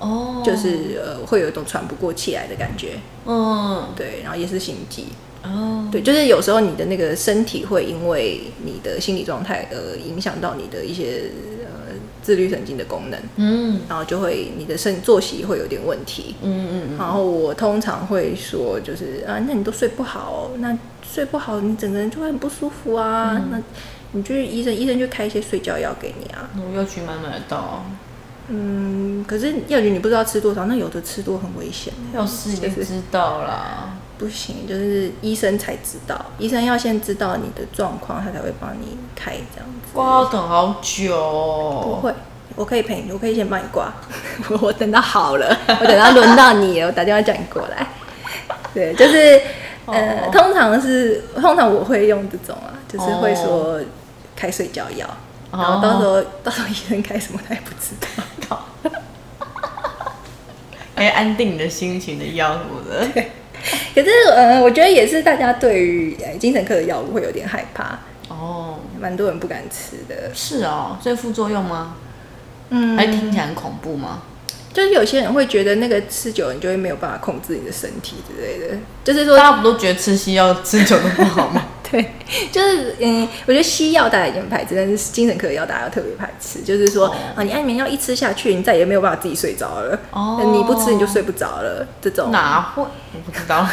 [0.01, 5.07] 嗯，哦，就是呃会有一种喘不过气来的感觉，嗯，对，然后也是心悸，
[5.43, 11.31] 哦，对，就是有时候你的那个身体会因为你的心理状态而影响到你的一些
[11.65, 16.35] 呃自律神经的功能，嗯然后就会你的生作息会有点问题。
[16.43, 23.33] 嗯嗯然后我通常会说，就是啊，那你都睡不好，那睡不好，你整个人就会很不舒服啊。
[23.37, 23.63] 嗯那
[24.13, 26.51] 你去医生，医生就开一些睡觉药给你啊。
[26.57, 27.85] 嗯，我要去买买得到，
[28.49, 31.93] 嗯，可是药局你不知道吃多少，那有的吃多很危险。
[32.13, 39.99] 要是已经就知道啦，不行，就是医生才知道，医生要先知道你的状况，他才会帮你开这样子。
[39.99, 42.15] 哇，要等好久哦，不会，
[42.55, 43.91] 我可以陪你，我可以先帮你挂，
[44.61, 47.87] 我等到好了， 我等到轮到你了，我打电话叫你过来。
[48.75, 49.41] 对，就是
[49.87, 50.31] 呃，哦。
[50.31, 53.81] 通常是通常我会用这种啊，就是会说
[54.37, 55.09] 开睡觉药，
[55.51, 57.95] 然后到时候、到时候医生开什么他也不知
[58.47, 58.61] 道。
[60.95, 63.25] 可以安定你的心情的药什么的，
[63.95, 70.31] 可是呃，我觉得也是大家对于呃精神科的药物会有点害怕，哦，蛮多人不敢吃的。
[70.35, 71.97] 是哦，所以副作用吗？
[72.71, 74.23] 嗯还听起来很恐怖吗？
[74.73, 81.65] 就是有些人会觉得那个吃久了你就会没有办法控制你的身体之类的，就是说大家不都觉得吃西药吃久了不好吗？
[81.91, 82.05] 对，
[82.53, 86.61] 就是嗯，我觉得西药大家已经排斥，但是精神科的药大家要特别排斥。
[86.63, 89.99] 就是说、哦啊，你安眠药一吃下去，你再也没有办法自己睡着了。
[90.13, 91.87] 哦你不吃你就睡不着了。
[92.01, 92.83] 这种哪会？
[92.83, 93.67] 我不知道。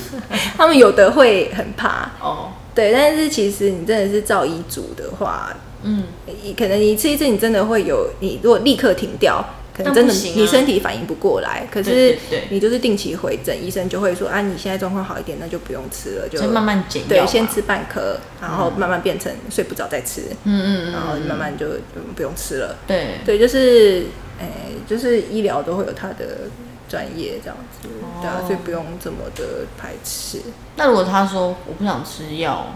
[0.56, 2.92] 他们有的会很怕，哦，对。
[2.92, 6.04] 但是其实你真的是照医嘱的话，嗯，
[6.42, 9.44] 你可能你吃一次，你真的会有，你如果立刻停掉。
[9.78, 12.18] 可能真的你身体反应不过来，可是
[12.50, 22.76] 你就是定期回诊，医生就会说啊，你现在状况好一点，那就不用吃了，就慢慢减药对，先吃半颗，然后慢慢变成睡不着再吃，嗯嗯然后慢慢就嗯不用吃了。
[22.88, 24.06] 对，对，就是
[24.40, 26.48] 诶、就是医疗都会有它的
[26.88, 27.88] 专业这样子，
[28.20, 30.40] 对啊，所以不用这么的排斥。
[30.76, 32.74] 那如果他说我不想吃药，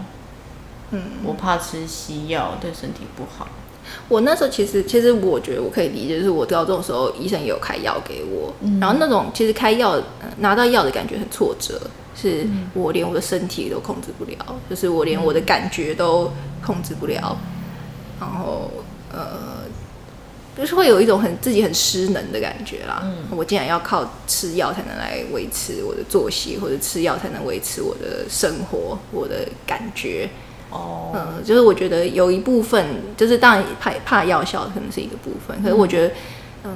[0.91, 3.47] 嗯，我怕吃西药对身体不好，
[4.09, 10.03] 我那时候其实，其实我觉得我可以理解，就是我高中的时候，医生也有开药给我，然后那种其实开药、呃
[10.37, 11.79] 拿到药的感觉很挫折，
[12.15, 14.37] 是我连我的身体都控制不了，
[14.69, 16.31] 就是我连我的感觉都
[16.65, 17.37] 控制不了，
[18.19, 18.69] 然后
[19.11, 19.63] 呃，
[20.57, 23.03] 就是会有一种很自己很失能的感觉啦。
[23.29, 30.29] 我竟然要靠吃药才能来维持我的作息，或者吃药才能维持我的生活，我的感觉。
[30.73, 36.13] 哦，嗯，就是我觉得有一部分，就是当然怕怕药效可能是一个部分，可是我觉得，
[36.63, 36.73] 嗯、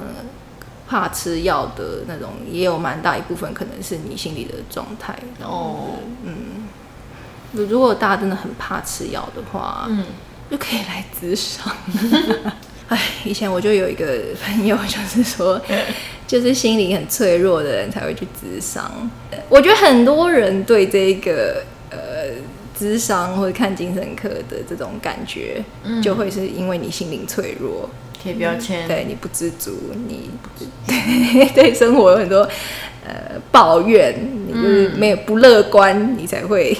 [0.88, 5.14] 怕吃药的那种也有蛮大一部分可能是你心里的状态。
[5.42, 6.34] 哦，嗯
[7.52, 10.04] 如果大家真的很怕吃药的话，嗯，
[10.50, 11.74] 就可以来咨商。
[12.88, 15.60] 哎，以前我就有一个朋友，就是说，
[16.26, 18.90] 就是心理很脆弱的人才会去咨商。
[19.48, 21.62] 我觉得很多人对这个
[22.80, 25.62] 呃咨商或者看精神科的这种感觉，
[26.02, 27.88] 就会是因为你心灵脆弱，
[28.22, 30.30] 贴标签，对你不知足，你
[31.54, 32.48] 对生活有很多
[33.04, 34.14] 呃抱怨，
[34.46, 36.76] 你就是没有不乐观，你才会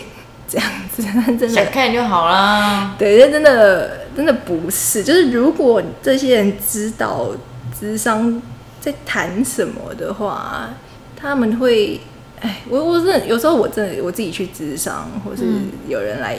[0.48, 1.02] 这样子。
[1.26, 2.94] 真的想看就好啦。
[2.98, 5.02] 对，这真的真的不是。
[5.02, 7.30] 就是如果这些人知道
[7.78, 8.40] 智商
[8.80, 10.70] 在谈什么的话，
[11.16, 12.00] 他们会，
[12.40, 15.44] 哎，我我真的有时候我真的我自己去智商，或是
[15.87, 16.38] 有人来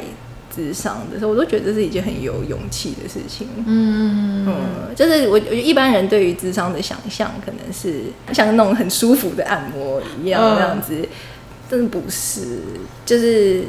[0.56, 3.48] 智商的时候，我都觉得这是一件很有勇气的事情。
[3.66, 4.56] 嗯，嗯，
[4.96, 11.08] 就是我我觉得一般人对于智商的想象，可能是像那种很舒服的按摩一样嗯那样子，
[11.70, 12.60] 真的不是。
[13.06, 13.64] 就是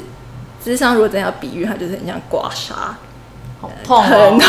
[0.63, 2.73] 智商如果真的要比喻，它就是很像刮痧。
[3.59, 4.39] 好痛。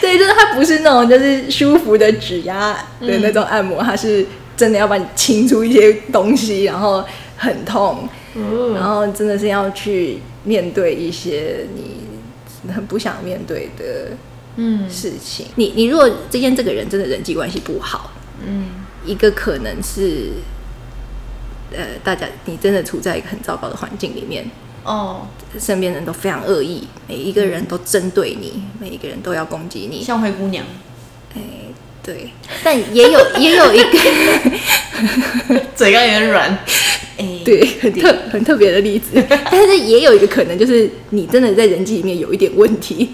[0.00, 7.04] 对，就是它不是那种就是舒服的指压的那种按摩，它是真的要把你清出一些东西，然后
[7.36, 8.74] 很痛，嗯。
[8.74, 14.10] 然后真的是要去面对一些你很不想面对的
[14.56, 14.88] 嗯。
[14.88, 15.46] 事情。
[15.56, 18.12] 你你如果之间这个人真的人际关系不好，
[18.46, 18.66] 嗯。
[19.04, 20.30] 一个可能是，
[21.70, 24.50] 呃，大家你真的处在一个很糟糕的环境里面，
[24.82, 25.26] 哦，
[25.58, 30.02] 身边人都非常恶意，每一个人都针对你，每一个人都要攻击你。
[30.02, 30.64] 像灰姑娘，
[31.34, 31.42] 哎，
[32.04, 32.30] 对，
[32.62, 33.98] 但也有 也有一个
[35.74, 36.58] 嘴刚有点软。
[37.16, 43.08] 哎，对很特很特别的例子，但是也有一个可能就是你真的在人际里面有一点问题，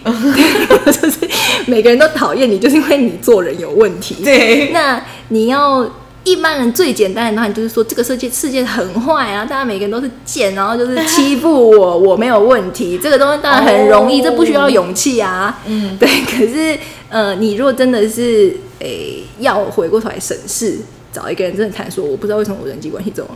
[0.87, 1.19] 就是
[1.67, 4.17] 每个人都讨厌你，就是因为你做人有问题。
[4.25, 5.87] 对，那你要
[6.25, 12.99] 一般人最简单的答案就是说，这个世界世界很坏啊，大家每个人都是贱，然后就是欺负我，我没有问题。
[13.03, 15.61] 这个东西当然很容易，哦这不需要勇气啊。
[15.67, 16.09] 嗯，对。
[16.25, 16.79] 可是
[17.11, 20.79] 呃，你如果真的是诶、要回过头来审视，
[21.13, 23.29] 找一个人真的谈说，我不知道为什么我人际关系这么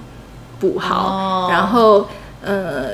[0.58, 2.08] 不好，哦然后
[2.42, 2.90] 呃。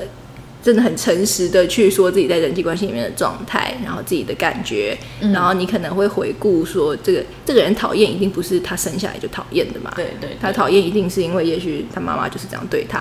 [0.63, 12.99] 真的很诚实的去说自己在人际关系里面的状态，然后自己的感觉，嗯然后你可能会回顾说，这个这个人讨厌一定不是他生下来就讨厌的嘛，对对，他讨厌一定是因为也许他妈妈就是这样对他，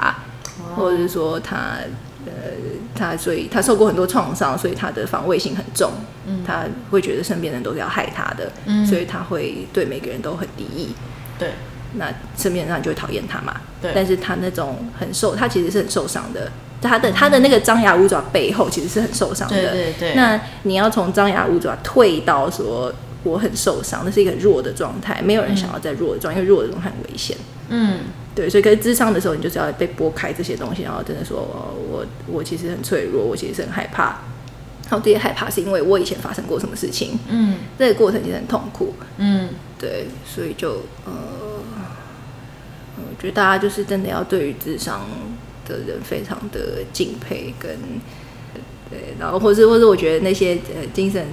[0.58, 1.76] 哦或者是说他
[2.42, 2.50] 呃
[2.94, 5.90] 他所以他受过很多创伤，所以他的防卫性很重，
[6.26, 10.94] 嗯他会觉得身边人都是要害他的，嗯所以他会对每个人都很敌意，
[11.38, 11.50] 对
[11.94, 13.60] 那身边人就会讨厌他嘛。
[13.82, 16.50] 对但是他那种很受，他其实是很受伤的。
[16.82, 19.54] 他的他的那个张牙舞爪背后其实是很受伤的。
[19.54, 27.36] 对对对那你要从张牙舞爪退到说我很受伤，那是一个很弱的状态，没有人想要在弱的状态，因为弱的状态很危险。
[27.68, 27.98] 嗯
[28.40, 34.16] 对，所以可是智商的时候，你就是要被拨开这些东西，然后真的说，哦、我我其实很脆弱，我其实是很害怕。
[34.88, 38.94] 然后这些害怕是因为我以前发生过什么事情，嗯这个过程其实很痛苦。
[39.18, 41.12] 嗯对，所以就呃，
[42.96, 45.02] 我觉得大家就是真的要对于智商
[45.68, 47.70] 的人非常的敬佩，跟
[48.88, 51.26] 对，然后或是或是我觉得那些呃精神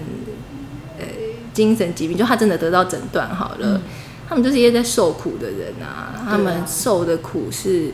[0.99, 1.05] 呃
[1.53, 3.81] 精神疾病，就他真的得到诊断好了，
[4.27, 7.91] 他们就是一些在受苦的人啊，他们受的苦是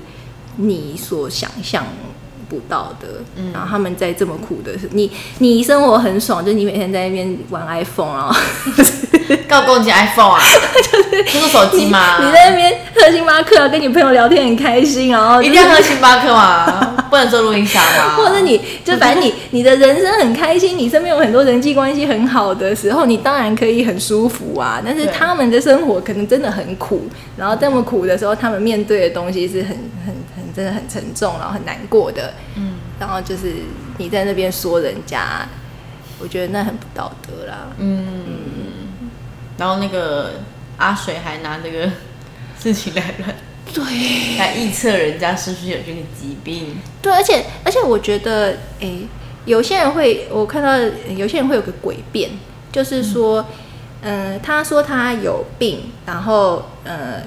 [0.57, 1.85] 你所想象
[2.53, 3.07] 不到的。
[3.51, 8.35] 然后他们在这么苦的是你你生活很爽，就你每天在那边玩 iPhone 啊，
[9.47, 10.39] 告攻击 iPhone 啊，
[11.31, 12.19] 这是手机吗？
[12.23, 16.89] 你在那边喝星巴克啊，跟你朋友聊天很开心，然后、就是、一定要喝星巴克吗？
[17.09, 18.15] 不能做录音沙吗？
[18.17, 24.81] 或者你就反正你你的人生很开心，你身边有很多人际关系很好的时候，你当然可以很舒服啊。
[24.83, 29.69] 但是他们的生活可能真的很苦，然后这么苦的时候，他们面对的东西是很
[30.05, 32.33] 很很真的很沉重，然后很难过的。
[32.55, 33.53] 嗯然后就是
[33.97, 35.45] 你在那边说人家，
[36.19, 37.67] 我觉得那很不道德啦。
[37.77, 38.05] 嗯，
[39.57, 40.41] 然后那个
[40.77, 41.89] 阿水还拿这个
[42.59, 43.35] 事情来乱
[43.73, 46.77] 对来臆测人家是不是有这个疾病。
[47.01, 49.07] 对，而且而且我觉得，诶、
[49.45, 52.29] 有些人会，我看到呃有些人会有个诡辩，
[52.71, 53.45] 就是说，
[54.01, 57.23] 嗯、他说他有病，然后呃，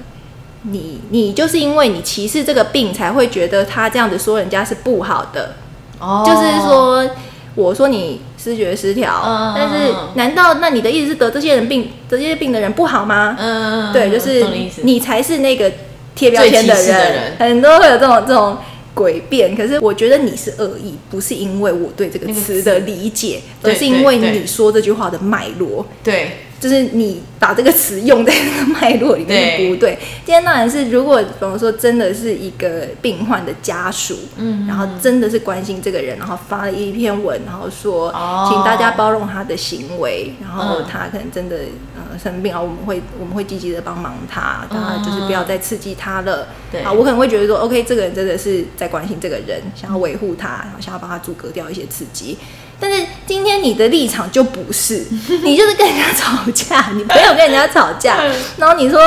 [0.69, 5.55] 你你就是因为你歧视这个病，才会觉得他这样子说人家是不好的，
[5.99, 7.09] 哦就是，说。
[7.57, 13.35] 我说你视觉失调，嗯但是难道那你的意思是得这些人病得这些病的人不好吗？
[13.39, 14.45] 嗯，对，就是
[14.83, 15.71] 你才是那个
[16.13, 18.55] 贴标签的人，很多会有这种这种
[18.93, 19.57] 诡辩。
[19.57, 25.83] 可是我觉得你是恶意，不是因为我对这个词的理解，而是因为你说这句话的脉络。
[26.03, 29.97] 对，就是你把这个词用在那个脉络里面对不对。
[30.25, 41.57] 今天当然是，如果比方说真的是一个病患的家属，嗯然后真的是关心这个人，然后发了一篇文，然后说，哦请大家包容他的行为，然后嗯他可能真的
[41.95, 46.47] 呃生病啊，我们会我们会积极的帮忙他，当然就是不要再刺激他了。
[46.71, 52.37] 对啊，我可能会觉得说，OK，这个人真的是在关心这个人，想要维护他，然后想要帮他阻隔掉一些刺激。
[52.79, 55.05] 但是今天你的立场就不是，
[55.43, 58.23] 你就是跟人家吵架，你朋友跟人家吵架，
[58.57, 58.99] 然后你说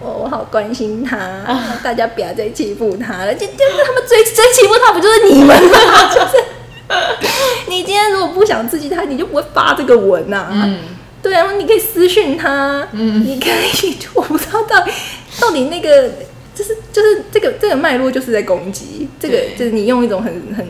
[0.00, 1.16] 我我好关心他，
[1.82, 5.78] 大家不要再欺负他了，就就是他们最最欺负他，不就是你们吗？
[6.12, 6.36] 就是
[7.68, 10.78] 你今天如果不想刺激他，你就不会发这个文呐、嗯，
[11.22, 13.24] 对啊，你可以私讯他，嗯。
[13.24, 13.48] 你可
[13.86, 14.84] 以，我不知道到
[15.40, 16.10] 到底那个
[16.54, 20.66] 就是就是这个这个脉络就是在攻击，这个就是你用一种很很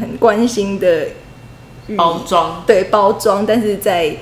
[0.00, 1.12] 很关心的语
[1.96, 4.14] 包装，对包装，但是在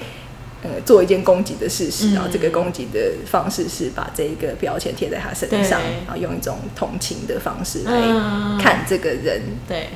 [0.63, 2.15] 呃做一件攻击的事实，嗯。
[2.15, 8.57] 然后这个攻击的方式是把这一个标签贴在他身上，然后用一种同情的方式嗯。
[8.57, 9.89] 来看这个人，对，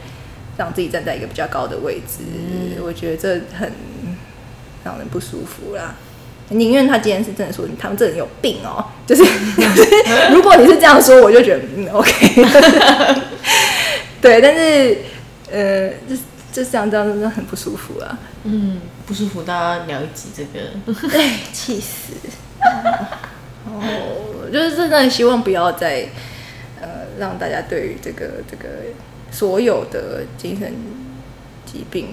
[0.56, 2.82] 让自己站在一个比较高的位置，嗯。
[2.82, 3.72] 我觉得这很
[4.84, 5.94] 让人不舒服啦。
[6.52, 9.22] 宁愿他今天是真的说他们这人有病哦，就是
[10.34, 12.44] 如果你是这样说，我就觉得嗯 OK，
[14.20, 14.98] 对，但是
[15.52, 22.14] 呃，就是就这样这样真的很不舒服啊，嗯，不舒服，大家聊一集这个，对， 气死。
[23.66, 26.08] 哦，就是真的希望不要再
[26.80, 28.68] 呃让大家对于这个这个
[29.30, 30.72] 所有的精神
[31.64, 32.08] 疾病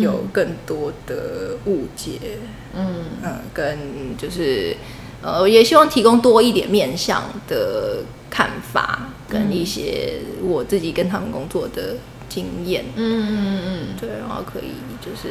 [0.00, 2.38] 有更多的误解，
[2.74, 3.04] 嗯。
[3.24, 3.78] 嗯，跟
[4.16, 4.76] 就是
[5.22, 11.96] 呃，也希望提供多一点面向的看法，跟一些我自己跟他们工作的
[12.32, 15.28] 经验，嗯嗯嗯对，然后可以就是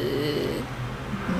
[1.28, 1.34] 嗯，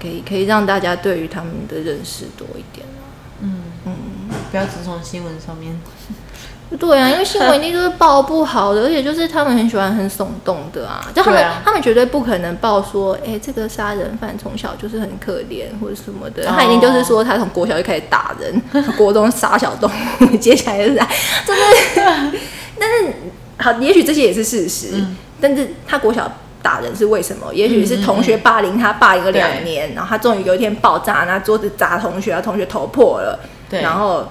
[0.00, 2.86] 可以可以让大家对于他们的认识多一点。
[2.86, 3.00] 啊
[3.40, 3.62] 嗯。
[3.86, 3.92] 嗯，
[4.28, 5.80] 嗯，不要只从新闻上面，
[6.78, 11.62] 对啊，因为新闻一定都是报不好的，而且就是他们很喜欢很耸动的啊，就他们、啊。
[11.64, 16.54] 他们绝对不可能报说，哎、这个杀人犯从小就是很可怜或者什么的，哦。
[16.54, 18.62] 他一定就是说他从国小就开始打人，
[18.98, 19.90] 国中杀小动
[20.20, 20.98] 物，接下来就是
[21.46, 22.00] 就是，
[22.78, 23.14] 但是
[23.60, 26.30] 好，也许这些也是事实，嗯但是他国小。
[26.62, 27.54] 打人是为什么？
[27.54, 33.40] 也许是同学霸凌他，霸凌了两年，然后他终于有一天爆炸，拿桌子砸同学，然后同学头破了，
[33.70, 34.28] 对，然后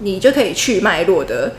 [0.00, 1.52] 你就可以去脉络的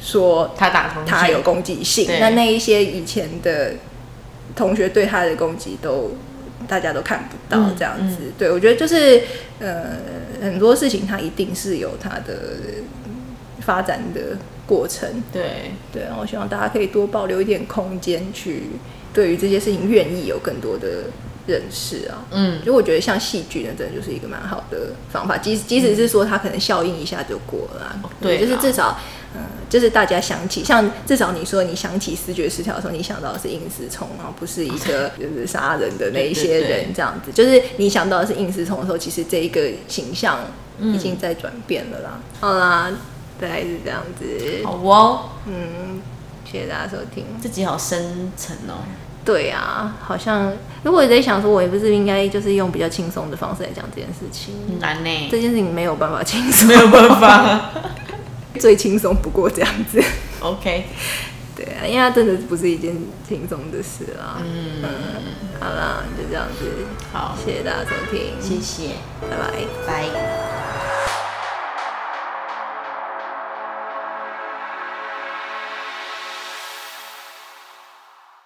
[0.00, 2.08] 说他打同学，他有攻击性。
[2.20, 3.72] 那那一些以前的
[4.54, 6.12] 同学对他的攻击都
[6.68, 8.18] 大家都看不到嗯这样子。
[8.38, 9.20] 对我觉得就是
[9.58, 9.82] 呃
[10.40, 12.34] 很多事情它一定是有它的
[13.66, 15.22] 发展的过程。
[15.30, 18.62] 对，对，然后我希望大家可以多保留一点空间去
[19.12, 21.10] 对于这些事情愿意有更多的
[21.46, 22.24] 认识啊。
[22.30, 28.98] 嗯就我觉得像戏剧呢，真的就是一个蛮好的方法，即即使是说它可能效应一下就过了、啊，对就是至少，
[29.34, 40.40] 嗯、就是大家想起，像至少你说你想起视觉失调的时候，你想到的是应思聪，然后不是一个 就是杀人的那一些人这样子，就是你想到的是应思聪的时候，其实这一个形象
[40.78, 42.20] 嗯已经在转变了啦。
[42.40, 42.90] 好啦，
[43.40, 44.24] 大概是这样子，
[44.64, 46.00] 好哦，嗯，
[46.44, 47.24] 谢谢大家收听。
[47.42, 48.84] 这集好深沉哦，
[49.24, 54.54] 对啊，好像如果我在想说，我也不是应该就是用比较轻松的方式来讲这件事情。
[54.68, 57.70] 很难呢，这件事情没有办法轻松，没有办法
[58.58, 60.02] 最轻松不过这样子。
[60.40, 60.84] ，OK，
[61.54, 62.96] 对啊，因为它真的不是一件
[63.28, 64.38] 轻松的事啦。
[64.40, 64.82] 嗯，
[65.60, 66.64] 好啦，就这样子，
[67.12, 69.66] 好，谢谢大家收听，谢谢，拜拜。
[69.86, 70.95] 拜。